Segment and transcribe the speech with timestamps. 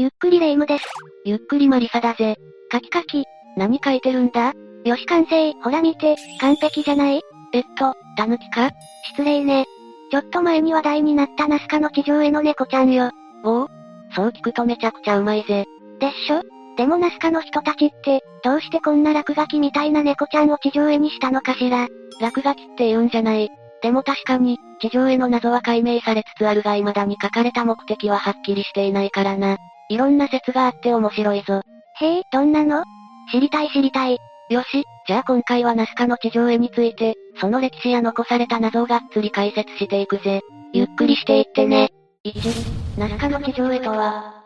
[0.00, 0.84] ゆっくりレ夢ムです。
[1.26, 2.38] ゆっくりマリサだぜ。
[2.70, 3.26] カキカキ。
[3.58, 4.54] 何書いてるんだ？
[4.86, 7.20] よし完成、ほら見て、完璧じゃない？
[7.52, 8.70] えっと、タヌキか？
[9.10, 9.66] 失礼ね。
[10.10, 13.10] ちょっと前に話題になったナスカの地上絵の猫ちゃんよ。
[13.44, 13.68] おお
[14.16, 15.66] そう聞くとめちゃくちゃうまいぜ。
[15.98, 16.40] でっしょ？
[16.78, 21.88] でもナスカの人たちって、どうしてこんな落書きみたいな猫ちゃんを地上絵にしたのかしら？
[22.22, 23.50] 落書きって言うんじゃない。
[23.82, 29.58] でも確かに、地上絵の謎は解明されつつあるが未だに書かれた目的ははっきりしていないからな。
[29.90, 31.62] いろんな説があって面白いぞ。
[32.00, 32.84] へえ、どんなの？
[33.32, 34.18] 知りたい知りたい。
[34.48, 40.42] よし、じゃあ今回はナスカの地上絵について、その歴史や残された謎をがっつり解説していくぜ。
[40.72, 41.90] ゆっくりしていってね。
[42.24, 44.44] 1、ナスカの地上絵とは？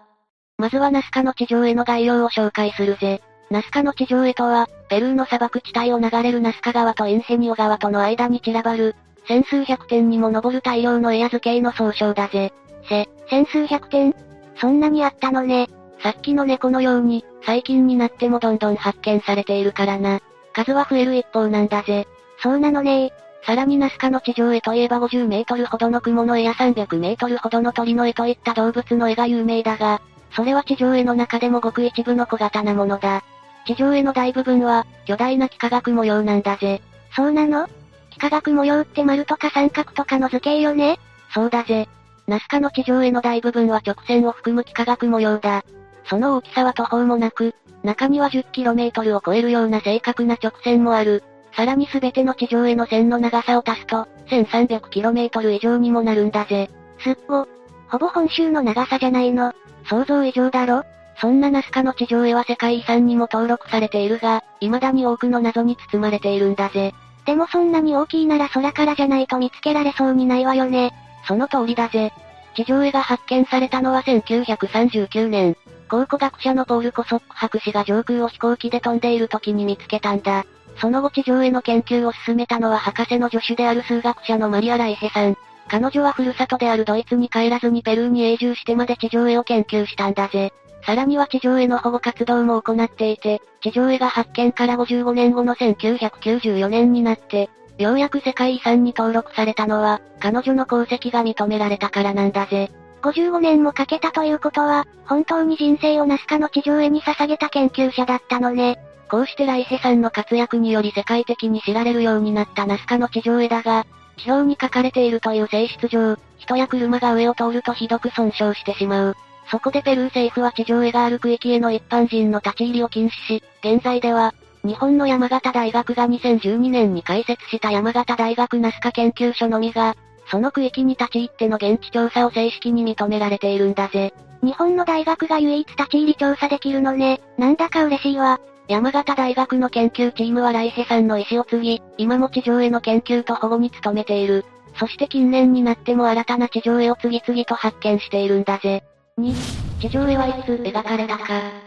[0.57, 3.21] まずはナスカの地上絵の概要を紹介するぜ。
[3.51, 8.97] ナスカの地上絵とは、ペルーの砂漠地帯を流れるナスカ川とインヘニオ川との間に散らばる、
[9.29, 12.55] 千数百点にも上る大量のエア図形の総称だぜ。
[12.89, 14.15] せ、千数百点？
[14.57, 15.69] そんなにあったのね。
[16.03, 20.21] さっきの猫のように、最近になってもどんどん発見されているからな。
[20.53, 22.07] 数は増える一方なんだぜ。
[22.43, 23.13] そうなのね
[23.47, 30.01] さらにナスカの地上絵といえば50メートルほどの雲の絵や300メートルほどの鳥の絵といった動物の絵が有名だが、
[30.35, 33.23] それは地上絵の中でもごく一部の小型なものだ。
[33.67, 36.81] 地上絵の大部分は、巨大な幾何学模様なんだぜ。
[37.15, 37.69] そうなの？
[38.13, 40.99] 幾何学模様って丸とか三角とかの図形よね？
[41.33, 41.89] そうだぜ。
[42.27, 45.63] ナスカの地上絵の大部分は直線を含む幾何学模様だ。
[46.07, 51.23] その大きさは途方もなく、中には 10km を超えるような正確な直線もある。
[51.57, 56.71] さらに全ての地上絵の線の長さを足すと、1300km 以上にもなるんだぜ。
[56.99, 57.47] すっご。
[57.89, 59.53] ほぼ本州の長さじゃないの。
[59.85, 60.83] 想像以上だろ
[61.21, 66.93] そんなナスカの地上絵は世界遺産にも登録されているが、未だに多くの謎に包まれているんだぜ。
[67.27, 70.93] でもそんなに大きいなら空からじゃないと見つけられそうにないわよね。
[71.27, 72.13] その通りだぜ。
[72.55, 75.57] 地上絵が発見されたのは1939年。
[75.89, 80.45] 考古学者のポール・コソック博士が上空を飛行機で飛んでいる時に見つけたんだ。
[80.81, 85.37] その後地上絵の研究を進めたのは博士の助手である数学者のマリア・ライヘさん。
[85.69, 90.53] 彼女はふるさとであるドイツに帰らずにペルーに永住してまで地上絵を研究したんだぜ。
[90.83, 97.49] さらには地上絵の保護活動も行っていて、地上絵が発見から55年後の1994年になって、
[97.79, 102.71] ようやく世界遺産に登録されたのは、彼女の功績が認められたからなんだぜ。
[103.03, 108.79] 55年もかけたということは、本当に人生をナスカの地上絵に捧げた研究者だったのね。
[109.11, 113.87] こうしてライヘさんの活躍により世界的に知られるようになったナスカの地上絵だが、
[114.17, 119.17] 地表に書かれているという性質上、人や車が上を通るとひどく損傷してしまう。
[119.51, 124.33] そこでペルー政府は地上絵がある区域への一般人の立ち入りを禁止し、現在では、
[124.65, 129.95] 日本の山形大学が2012年に開設した山形大学ナスカ研究所のみが、
[130.31, 134.15] その区域に立ち入っての現地調査を正式に認められているんだぜ。
[134.43, 137.21] 日本の大学が唯一立ち入り調査できるのね。
[137.39, 138.41] なんだか嬉しいわ。
[138.67, 144.47] 山形大学の研究チームはライヘさんの意思を継ぎ、今も地上絵の研究と保護に努めている。
[144.79, 148.83] そして近年になっても新たな地上絵を次々と発見しているんだぜ。
[149.19, 149.35] 2、
[149.81, 151.64] 地上絵はいつ描かれたか。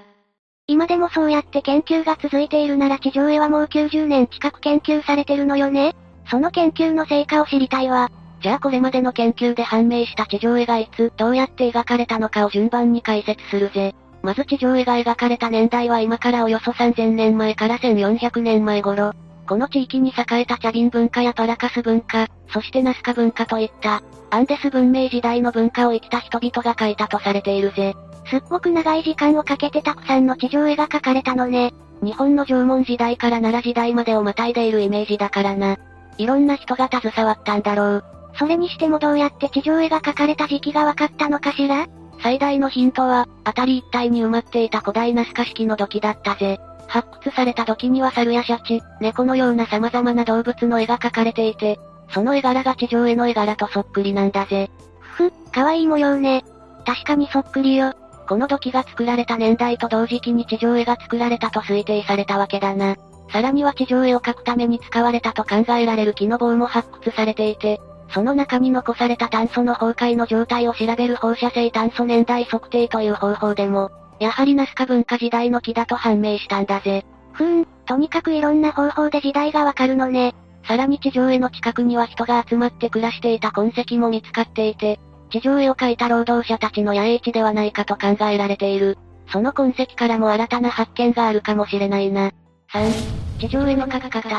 [0.70, 5.96] 今でもそうやって研究が続いているなら地上絵はもう90年近く研究されてるのよね？
[6.30, 8.12] その研究の成果を知りたいわ。
[8.42, 13.96] じゃあこれまでの研究で判明した地上絵がいつ、どうやって描かれたのかを順番に解説するぜ。
[14.22, 19.14] まず地上絵が描かれた年代は今からおよそ3000年前から1400年前頃。
[19.48, 27.96] この地域に栄えた茶瓶文化やパラカス文化、そしてナスカ文化といった、アンデス文明時代の文化を生きた人々が描いたとされているぜ。
[28.30, 31.74] すっごく長い時間をかけてたくさんの地上絵が描かれたのね。
[32.02, 35.78] 日本の縄文時代から奈良時代までをまたいでいるイメージだからな。
[36.18, 38.04] いろんな人が携わったんだろう。
[38.38, 41.88] それにしてもどうやって地上絵が描かれた時期が分かったのかしら？
[42.22, 46.60] 最大のヒントは、辺り一帯に埋まっていた古代ナスカ式の土器だったぜ。
[46.88, 51.80] 発掘された土器には猿やシャチ、猫のような様々な動物の絵が描かれていて、
[52.10, 54.72] その絵柄が地上絵の絵柄とそっくりなんだぜ。
[55.00, 56.44] ふふ、かわいい模様ね。
[56.86, 57.94] 確かにそっくりよ。
[58.28, 62.96] この土器が作られた年代と同時期に地上絵が作られたと推定されたわけだな。
[63.32, 77.06] さらには地上絵を描くために使われたと考えられる木の棒も発掘されていて、その中に残された炭素の崩壊の状態を調べる放射性炭素年代測定という方法でも、やはりナスカ文化時代の木だと判明したんだぜ。
[77.34, 80.34] ふーん、とにかくいろんな方法で時代がわかるのね。
[80.68, 85.00] さらに地上絵の近くには人が集まって暮らしていた痕跡も見つかっていて、
[85.30, 88.98] 地上絵を描いた労働者たちの野営地ではないかと考えられている。
[89.32, 92.32] その痕跡からも新たな発見があるかもしれないな。
[92.72, 94.30] 3、地上絵の描き方。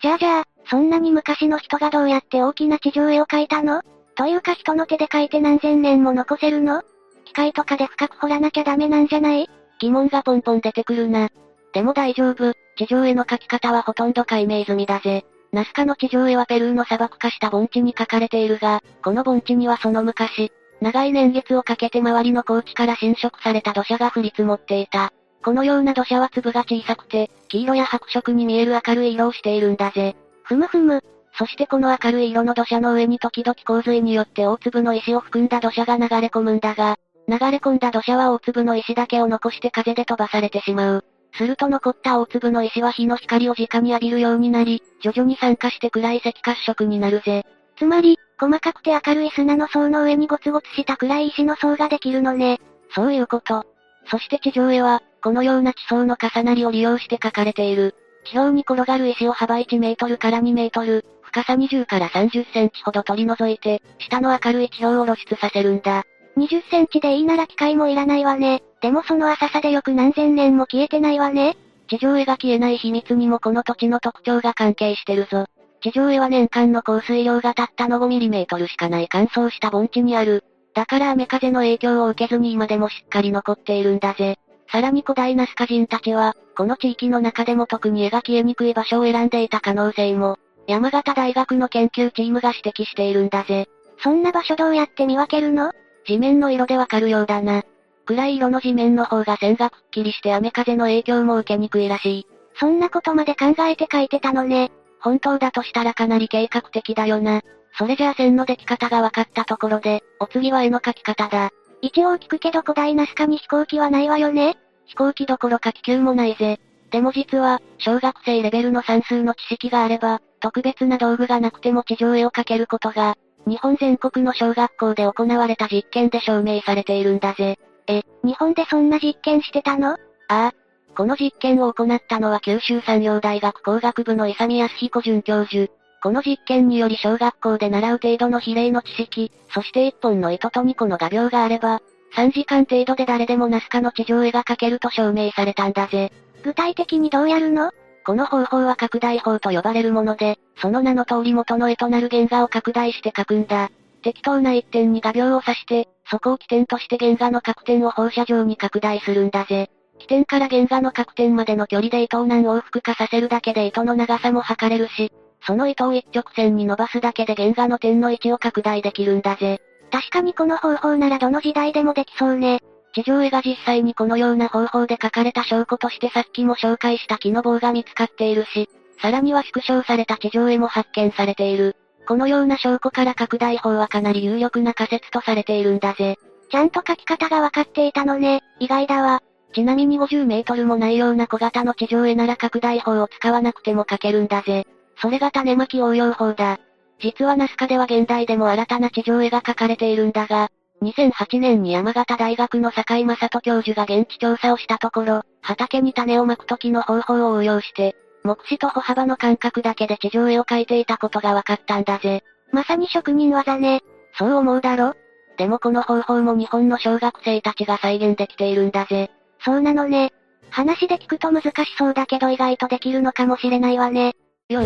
[0.00, 3.82] じゃあじゃあ、そんなに昔の人がどうやって大きな地上絵を描いたの？
[4.16, 6.82] というか人の手で描いて何千年も残せるの？
[7.24, 9.48] 機械とかで深く掘らなきゃダメなんじゃない？
[9.80, 11.30] 疑問がポンポン出てくるな。
[11.72, 15.24] でも大丈夫、地上絵の描き方はほとんど解明済みだぜ。
[15.52, 25.12] ナスカの地上絵はペルーの砂漠化した盆地に書かれているが、この盆地にはその昔、長い年月をかけて周りの高地から侵食された土砂が降り積もっていた。
[25.42, 30.16] このような土砂は粒が小さくて、黄色や白色に見える明るい色をしているんだぜ。
[30.48, 31.04] ふむふむ。
[31.34, 36.96] そしてこの明るい色の土砂の上に時々洪水によって大粒の石を含んだ土砂が流れ込むんだが、
[37.28, 41.04] 流れ込んだ土砂は大粒の石だけを残して風で飛ばされてしまう。
[41.34, 47.44] すると残った大粒の石は日の光を直に浴びるようになり、徐々に酸化して暗い赤褐色になるぜ。
[47.76, 52.58] つまり、細かくて明るい砂の層の上にゴツゴツした暗い石の層ができるのね。
[52.94, 53.66] そういうこと。
[54.10, 57.94] そして地上絵は、このような地層の重なりを利用して描かれている。
[58.30, 66.04] 地表に転がる石を幅1メートルから2メートル、深さ20から30センチほど取り除いて、下の明るい地表を露出させるんだ。
[66.36, 68.62] 20センチでいいなら機械もいらないわね。
[68.80, 71.56] でもその浅さでよく何千年も消えてないわね。
[71.88, 75.46] 地上絵が消えない秘密にもこの土地の特徴が関係してるぞ。
[75.80, 80.44] 地上絵は年間の降水量がたったの 5mm しかない乾燥した盆地にある。
[80.74, 84.38] だから雨風の影響を受けずに今でもしっかり残っているんだぜ。
[84.70, 93.66] さらに古代ナスカ人たちは、この地域の中でも特に描きえにくい場所を選んでいた可能性も、山形大学の研究チームが指摘しているんだぜ。
[94.02, 95.72] そんな場所どうやって見分けるの？
[96.06, 97.62] 地面の色でわかるようだな。
[98.06, 102.26] 暗い色の地面の方が線がくっきりして雨風の影響も受けにくいらしい。
[102.60, 104.70] そんなことまで考えて書いてたのね。
[105.00, 107.42] 本当だとしたらかなり計画的だよな。
[107.78, 111.50] それじゃあ線の出来方が分かったところで、お次は絵の描き方だ。
[111.80, 114.56] 一応聞くけど古代ナスカに飛行機はないわよね？
[114.86, 116.58] 飛行機どころか気球もないぜ。
[116.90, 123.16] でも実は、小学生レベルの算数の知識があれば、特別な道具がなくても地上絵を描けることが、
[123.46, 127.58] 日本全国の小学校で行われた実験で証明されているんだぜ。
[127.86, 129.92] え、日本でそんな実験してたの？
[129.92, 129.96] あ
[130.28, 130.52] あ。
[130.96, 135.70] この実験を行ったのは九州産業大学工学部の勇康彦准教授。
[136.02, 141.80] この実験により小学校で習う程度の比例の知識、そして一本の糸と2個の画鋲があれば、
[142.16, 146.12] 3時間程度で誰でもナスカの地上絵が描けると証明されたんだぜ。
[146.42, 147.72] 具体的にどうやるの？
[148.06, 153.70] この方法は拡大法と呼ばれるもので、その名の通り元の絵となる原画を拡大して描くんだ。
[154.02, 159.68] 適当な一点に画鋲を刺して、そこを起点として原画の角点を放射状に拡大するんだぜ。
[159.98, 165.12] 起点から原画の角点までの距離で糸を何往復かさせるだけで糸の長さも測れるし、
[165.42, 169.60] その糸を一直線に伸ばすだけで原画の点の位置を拡大できるんだぜ。
[169.90, 172.60] 確かにこの方法ならどの時代でもできそうね。
[172.94, 178.68] 地上絵が実際にこのような方法で描かれた証拠としてさっきも紹介した木の棒が見つかっているし、
[179.00, 181.76] さらには縮小された地上絵も発見されている。
[182.06, 186.16] このような証拠から拡大法はかなり有力な仮説とされているんだぜ。
[186.50, 188.40] ちゃんと書き方がわかっていたのね。
[188.58, 189.22] 意外だわ。
[189.54, 194.66] ちなみに50メートルもないような小型の地上絵なら拡大法を使わなくても書けるんだぜ。
[195.00, 196.58] それが種まき応用法だ。
[197.00, 200.50] 実はナスカでは現代でも新たな地上絵が描かれているんだが、
[200.82, 212.22] 2008年に山形大学の坂井正人教授が現地調査をしたところ、畑に種をまく時の方法を応用して、目視と歩幅の感覚だけで地上絵を描いていたことが分かったんだぜ。
[212.52, 213.82] まさに職人技ね。
[214.18, 214.94] そう思うだろ？
[215.36, 219.10] でもこの方法も日本の小学生たちが再現できているんだぜ。
[219.44, 220.12] そうなのね。
[220.50, 224.14] 話で聞くと難しそうだけど意外とできるのかもしれないわね。
[224.48, 224.64] よん。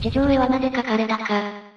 [0.00, 1.70] 地上絵はなぜ描かれたか。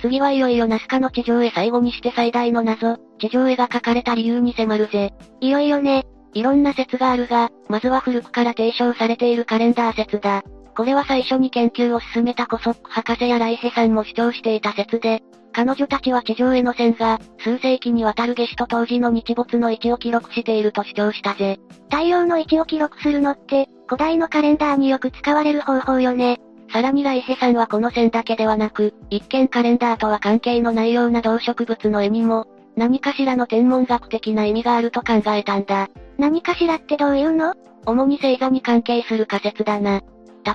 [0.00, 5.12] 次はいよいよナスカの地上絵最後にして最大の謎、地上絵が描かれた理由に迫るぜ。
[5.40, 6.04] いよいよね。
[6.34, 10.42] いろんな説があるが、まずは古くから提唱されているカレンダー説だ。
[10.76, 21.58] これは最初に研究を進めたコソック博士やライヘさんも主張していた説で、彼女たちは地上絵の線が、数世紀にわたる夏至と当時の日没の位置を記録していると主張したぜ。
[21.90, 26.40] 太陽の位置を記録するのって、古代のカレンダーによく使われる方法よね。
[26.72, 35.88] さらにライヘさんはこの線だけではなく、一見カレンダーとは関係のないような動植物の絵にも、何かしらの天文学的な意味があると考えたんだ。
[36.16, 37.54] 何かしらってどういうの？
[37.84, 40.00] 主に星座に関係する仮説だな。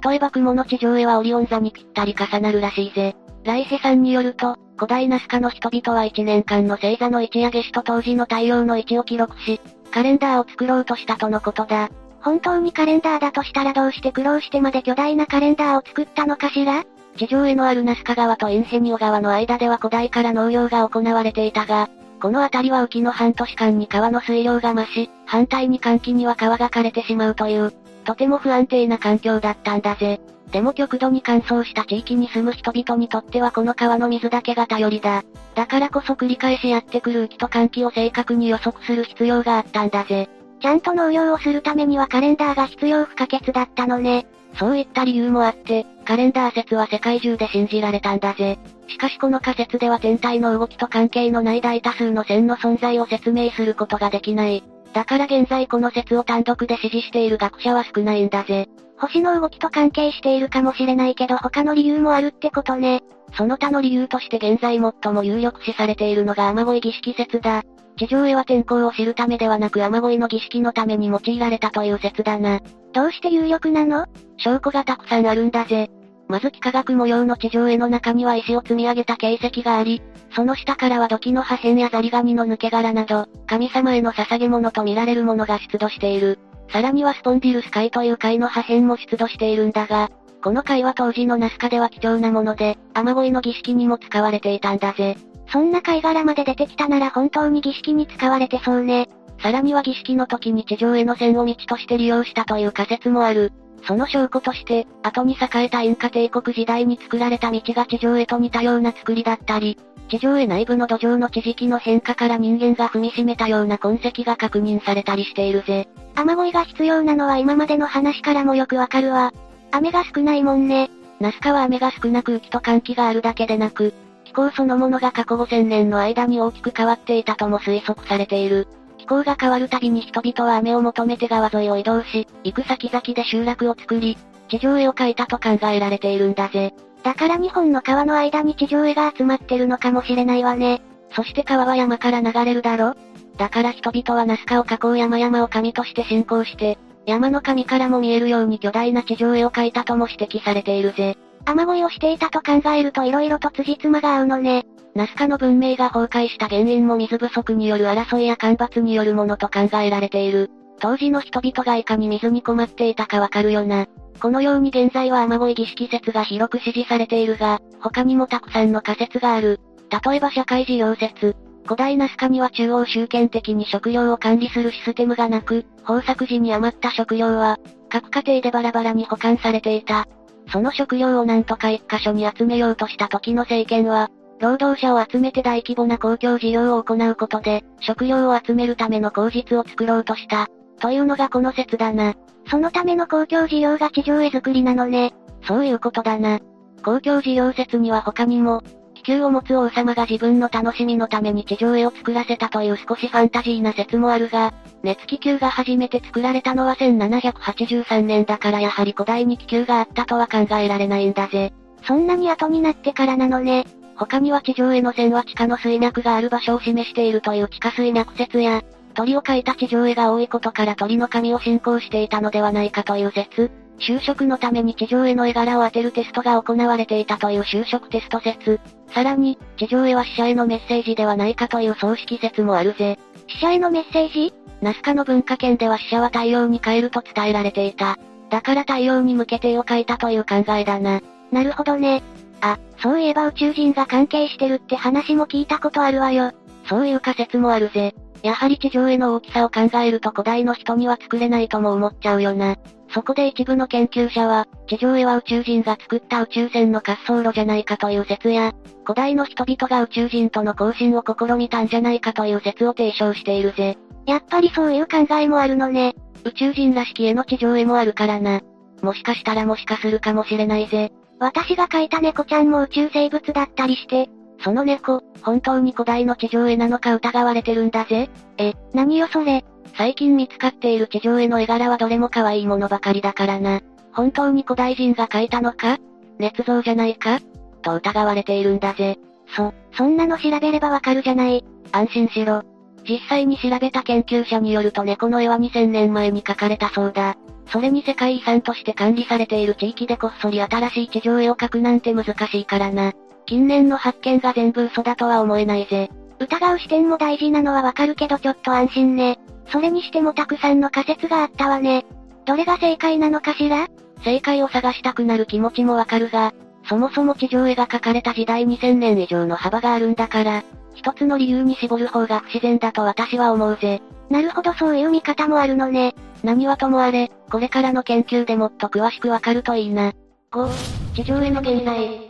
[0.04, 3.16] 例えば雲の地上絵はオリオン座にぴったり重なるらしいぜ。
[3.44, 11.90] ライヘさんによると、古代ナスカの人々は1年間の星座の位置や夏至と当時の太陽の位置を記録し、カレンダーを作ろうとしたとのことだ。
[12.22, 16.84] 本当にカレンダーだとしたらどうして苦労してまで巨大なカレンダーを作ったのかしら？
[17.18, 21.90] 地上絵のあるナスカ川とインヘニオ川の間では古代から農業が行われていたが、
[22.22, 27.74] この辺りは雨季の半年間に川の水量が増し、反対に寒気には川が枯れてしまうという、
[28.06, 30.20] とても不安定な環境だったんだぜ。
[30.52, 35.24] でも極度に乾燥した地域に住む人々にとってはこの川の水だけが頼りだ。
[35.56, 40.30] だからこそ繰り返しやってくる雨季と寒気を正確に予測する必要があったんだぜ。
[40.60, 44.26] ちゃんと農業をするためにはカレンダーが必要不可欠だったのね。
[44.58, 48.58] そういった理由もあって、カレンダー説は世界中で信じられたんだぜ。
[48.88, 54.64] しかしこの仮説では天体の動きと関係のない大多数の線の存在を説明することができない。
[54.98, 58.66] だから現在この説を単独で支持している学者は少ないんだぜ。
[58.98, 63.04] 星の動きと関係しているかもしれないけど他の理由もあるってことね。
[63.38, 67.62] その他の理由として現在最も有力視されているのが雨乞い儀式説だ。
[67.96, 72.60] 地上絵は天候を知るためではなく雨乞いの儀式のために用いられたという説だな。
[72.92, 74.08] どうして有力なの？
[74.38, 75.92] 証拠がたくさんあるんだぜ。
[76.28, 80.02] まず幾何学模様の地上絵の中には石を積み上げた形跡があり、
[80.36, 86.40] その下からは土器の破片やザリガニの抜け殻など、神様への捧げ物と見られるものが出土している。
[86.70, 90.10] さらにはスポンディルス貝という貝の破片も出土しているんだが、
[90.44, 95.18] この貝は当時のナスカでは貴重なもので、雨乞いの儀式にも使われていたんだぜ。
[95.52, 99.08] そんな貝殻まで出てきたなら本当に儀式に使われてそうね。
[99.42, 103.54] さらには儀式の時に地上への線を道として利用したという仮説もある。
[103.84, 109.78] その証拠として、後に栄えたインカ帝国時代に作られた道が地上へと似たような作りだったり、
[110.10, 115.88] 地上へ内部の土壌の地磁気の変化から人間が踏みしめたような痕跡が確認されたりしているぜ。
[116.16, 119.34] 雨乞いが必要なのは今までの話からもよくわかるわ。
[119.72, 120.90] 雨が少ないもんね。
[121.20, 123.94] ナスカは雨が少なく雨季と寒気があるだけでなく、
[124.24, 128.68] 気候そのものが過去5000年の間に大きく変わっていたとも推測されている。
[129.08, 134.18] 気候が変わるたびに人々は雨を求めて川沿いを移動し、行く先々で集落を作り、
[134.50, 136.74] 地上絵を描いたと考えられているんだぜ。
[137.04, 140.82] だから日本の川の間に地上絵が集まってるのかもしれないわね。
[141.16, 142.96] そして川は山から流れるだろ？
[143.38, 151.18] だから人々はナスカを囲う山々を神として信仰して、山の神からも見えるように巨大な地上絵を描いたとも指摘されているぜ。
[151.46, 154.66] 雨乞いをしていたと考えると色々と辻褄が合うのね。
[154.98, 160.50] ナスカの文明が崩壊した原因も水不足による争いや干ばつによるものと考えられている。
[160.80, 163.86] 当時の人々がいかに水に困っていたかわかるよな。
[164.20, 169.60] このように現在は雨乞い儀式説が広く支持されているが、他にもたくさんの仮説がある。
[170.04, 171.36] 例えば社会事業説。
[171.66, 180.08] 古代ナスカには中央集権的に食料を管理するシステムがなく、豊作時に余った食料は、各家庭でバラバラに保管されていた。
[180.52, 190.48] その食料をなんとか一箇所に集めようとした時の政権は、労働者を集めて大規模な公共事業を行うことで、食料を集めるための口実を作ろうとした。
[190.80, 192.14] というのがこの説だな。
[192.50, 195.14] そのための公共事業が地上絵作りなのね。
[195.48, 196.40] そういうことだな。
[196.84, 198.62] 公共事業説には他にも、
[198.94, 204.54] 気球を持つ王様が自分の楽しみのために地上絵を作らせたという少しファンタジーな説もあるが、
[204.84, 211.54] 熱気球が初めて作られたのは1783年だからやはり古代に気球があったとは考えられないんだぜ。
[211.84, 213.66] そんなに後になってからなのね。
[213.98, 218.62] 他には地上絵の線は地下の水脈がある場所を示しているという地下水脈説や、
[218.94, 223.52] 鳥を描いた地上絵が多いことから鳥の神を信仰していたのではないかという説。
[223.80, 228.60] 就職のために地上絵の絵柄を当てるテストが行われていたという就職テスト説。
[228.94, 232.98] さらに、地上絵は死者へのメッセージではないかという葬式説もあるぜ。
[233.28, 234.34] 死者へのメッセージ？
[234.62, 237.98] ナスカの文化圏では死者は太陽に帰ると伝えられていた。
[238.32, 241.02] だから太陽に向けて絵を描いたという考えだな。
[241.32, 242.02] なるほどね。
[242.42, 246.32] あ、そういえば宇宙人が関係してるって話も聞いたことあるわよ。
[246.70, 247.96] そういう仮説もあるぜ。
[248.24, 252.58] やはり地上絵の大きさを考えると古代の人には作れないとも思っちゃうよな。
[252.90, 258.54] そこで一部の研究者は、地上絵は宇宙人が作った宇宙船の滑走路じゃないかという説や、
[258.84, 263.78] 古代の人々が宇宙人との交信を試みたんじゃないかという説を提唱しているぜ。
[264.06, 265.96] やっぱりそういう考えもあるのね。
[266.24, 268.42] 宇宙人らしき絵の地上絵もあるからな。
[268.82, 270.92] もしかしたらもしかするかもしれないぜ。
[271.20, 274.10] 私が描いた猫ちゃんも宇宙生物だったりして、
[274.44, 278.10] その猫、本当に古代の地上絵なのか疑われてるんだぜ。
[278.38, 279.44] え、何よそれ。
[279.76, 283.62] 最近見つかっている地上絵の絵柄はどれも可愛いものばかりだからな。
[283.94, 285.78] 本当に古代人が描いたのか？
[286.20, 287.20] 捏造じゃないか？
[287.64, 288.98] と疑われているんだぜ。
[289.36, 291.44] そ、そんなの調べればわかるじゃない。
[291.72, 292.44] 安心しろ。
[292.88, 297.16] 実際に調べた研究者によると猫の絵は2000年前に描かれたそうだ。
[297.50, 302.94] それに世界遺産として管理されている地域でこっそり新しい地上絵を描くなんて難しいからな。
[303.26, 305.90] 近年の発見が全部嘘だとは思えないぜ。
[306.20, 309.20] 疑う視点も大事なのはわかるけどちょっと安心ね。
[309.52, 311.86] それにしてもたくさんの仮説があったわね。
[312.26, 313.68] どれが正解なのかしら？
[314.04, 316.34] 正解を探したくなる気持ちもわかるが、
[316.68, 320.44] そもそも地上絵が描かれた時代2000年以上の幅があるんだから、
[320.76, 323.82] 一つの理由に絞る方が不自然だと私は思うぜ。
[324.10, 325.96] なるほどそういう見方もあるのね。
[326.24, 329.94] 何はともあれ、これからの研究でもっと詳しくわかるといいな。
[330.32, 330.50] 5、
[330.96, 332.02] 地上への現在。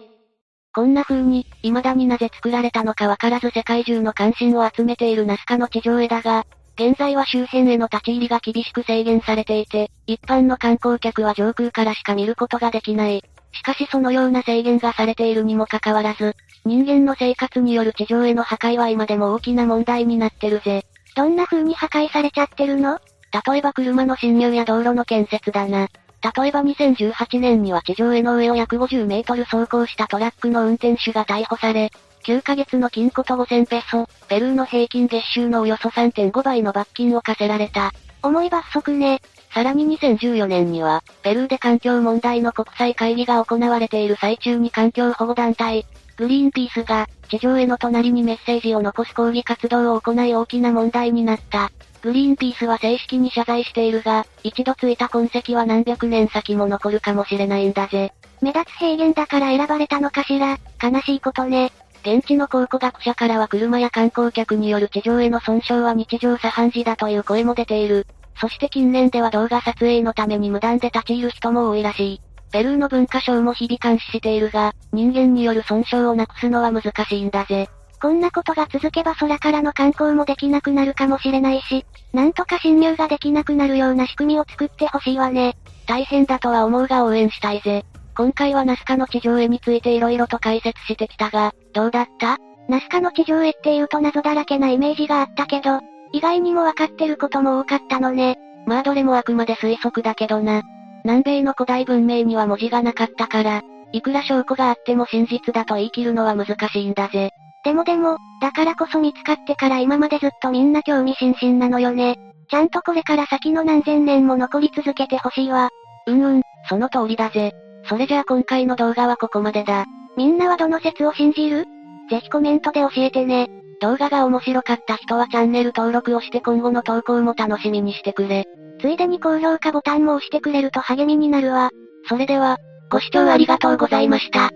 [0.74, 6.46] こんな風に、未だになぜ作られたのかわからず世界中の関心を集めているナスカの地上絵だが、
[6.80, 13.24] 現在は周辺への立ち入りが厳しく制限されていて、一般の観光客は上空からしか見ることができない。
[13.52, 20.86] しかしそのような制限がされているにもかかわらず、人間の生活による地上への破壊は今でも大きな問題になってるぜ。
[21.16, 23.00] どんな風に破壊されちゃってるの？
[23.32, 25.88] 例えば車の侵入や道路の建設だな。
[26.36, 31.92] 例えば2018年には地上への上を約50メートル走行したトラックの運転手が逮捕され、
[32.24, 37.94] 9ヶ月の禁錮と5000ペソ、ペルーの平均月収のおよそ3.5倍の罰金を課せられた。
[38.24, 39.22] 重い罰則ね。
[39.54, 45.86] さらに2014年には、ペルーで環境問題の国際会議が行われている最中に環境保護団体、
[46.18, 51.72] グリーンピースが、地上への隣にメッセージを残す抗議活動を行い大きな問題になった。
[52.02, 58.14] グリーンピースは正式に謝罪しているが、一度ついた痕跡は何百年先も残るかもしれないんだぜ。
[58.42, 61.72] 目立つ平原だから選ばれたのかしら、悲しいことね。
[62.04, 68.06] 現地の考古学者からは車や観光客による地上への損傷は日常茶飯事だという声も出ている。
[68.40, 72.22] そして近年では動画撮影のために無断で立ち入る人も多いらしい。
[72.52, 77.68] ペルーの文化省も日々監視しているが、人間による損傷をなくすのは難しいんだぜ。
[78.02, 85.58] こんなことが続けば空からの観光もできなくなるかもしれないし、なんとか侵入ができなくなるような仕組みを作ってほしいわね。
[85.88, 87.86] 大変だとは思うが応援したいぜ。
[88.16, 92.38] 今回はナスカの地上絵について色々と解説してきたが、どうだった？
[92.68, 95.80] ナスカの地上絵っていうと謎だらけなイメージがあったけど、
[96.12, 98.38] 意外にもわかってることも多かったのね。
[98.66, 100.62] まあどれもあくまで推測だけどな。
[101.04, 103.62] 南米の古代文明には文字がなかったから、
[103.94, 107.32] いくら証拠があっても真実だと言い切るのは難しいんだぜ。
[107.64, 112.18] でもでも、だからこそ見つかってから今までずっとみんな興味津々なのよね。
[112.50, 115.70] ちゃんとこれから先の何千年も残り続けてほしいわ。
[116.06, 117.52] うんうん、その通りだぜ。
[117.90, 119.86] それじゃあ今回の動画はここまでだ。
[120.16, 121.66] みんなはどの説を信じる？
[122.10, 123.50] ぜひコメントで教えてね。
[123.82, 128.46] 動画が面白かった人はチャンネル登録をして今後の投稿も楽しみにしてくれ。
[128.80, 131.70] ついでに高評価ボタンも押してくれると励みになるわ。
[132.08, 132.58] それでは、
[132.90, 134.50] ご視聴ありがとうございました。